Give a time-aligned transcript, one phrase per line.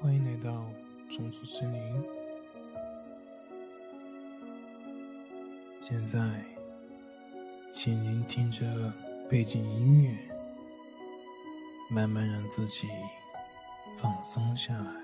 [0.00, 0.64] 欢迎来到
[1.10, 1.80] 松鼠森林。
[5.80, 6.44] 现在，
[7.74, 8.92] 请聆听着
[9.28, 10.16] 背景音乐，
[11.90, 12.86] 慢慢让自己
[13.98, 14.94] 放松下来。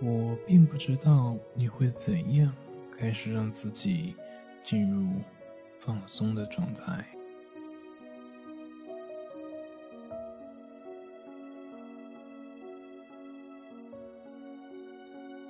[0.00, 2.50] 我并不知道你会怎样
[2.96, 4.16] 开始让自己
[4.64, 5.20] 进入。
[5.88, 7.02] 放松的状态，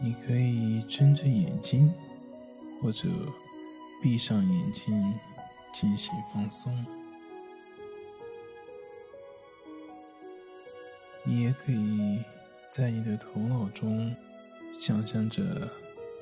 [0.01, 1.93] 你可以睁着眼睛，
[2.81, 3.09] 或者
[4.01, 5.13] 闭上眼睛
[5.73, 6.73] 进行放松。
[11.25, 12.23] 你也可以
[12.71, 14.15] 在你的头脑中
[14.79, 15.69] 想象着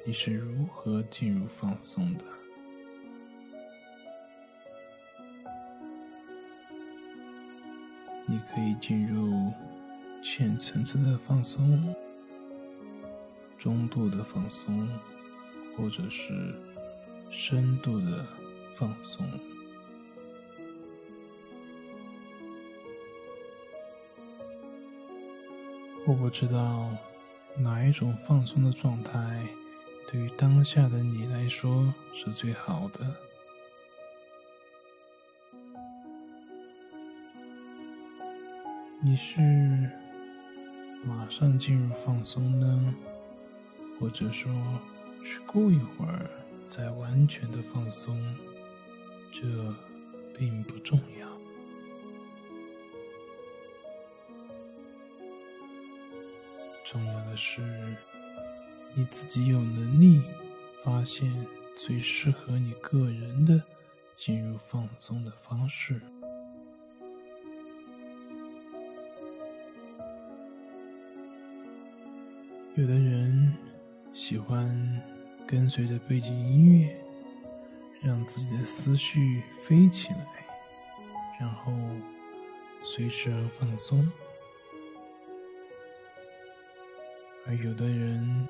[0.07, 2.24] 你是如何进入放松的。
[8.37, 9.51] 你可以进入
[10.23, 11.95] 浅层次的放松、
[13.56, 14.87] 中度的放松，
[15.74, 16.54] 或者是
[17.30, 18.26] 深度的
[18.74, 19.24] 放松。
[26.07, 26.90] 我不知道
[27.57, 29.46] 哪一种放松的状态
[30.12, 33.16] 对于当下的你来说是最好的。
[39.02, 39.41] 你是
[41.05, 42.95] 马上进入放松呢，
[44.01, 44.51] 或者说
[45.23, 46.30] 是过一会儿
[46.71, 48.16] 再完全的放松？
[49.30, 49.43] 这
[50.37, 51.29] 并不重要。
[56.85, 57.60] 重要的是
[58.95, 60.23] 你自己有能力
[60.83, 61.31] 发现
[61.77, 63.63] 最适合你个人的
[64.16, 66.00] 进入放松的方式。
[72.76, 73.54] 有的人
[74.12, 74.70] 喜欢
[75.47, 76.94] 跟随着背景音乐，
[78.03, 80.26] 让自己的思绪飞起来，
[81.41, 81.72] 然后
[82.82, 84.06] 随时而放松；
[87.47, 88.47] 而有的人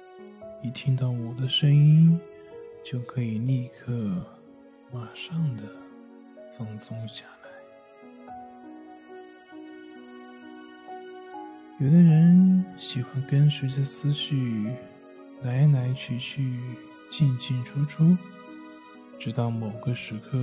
[0.60, 2.18] 一听到我的声音，
[2.82, 3.92] 就可以立刻、
[4.92, 5.62] 马上的
[6.52, 7.50] 放松下来。
[11.78, 12.35] 有的人。
[12.78, 14.70] 喜欢跟随着思绪
[15.42, 16.60] 来来去去、
[17.10, 18.16] 进进出出，
[19.18, 20.38] 直到某个时刻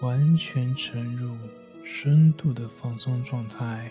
[0.00, 1.36] 完全沉入
[1.84, 3.90] 深度的放松状态。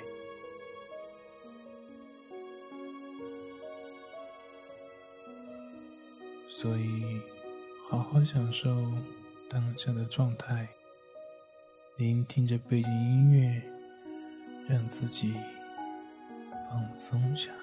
[6.49, 7.19] 所以，
[7.89, 8.69] 好好享受
[9.49, 10.67] 当下的状态，
[11.97, 13.61] 聆听着背景音乐，
[14.67, 15.33] 让自己。
[16.71, 17.60] 放松下。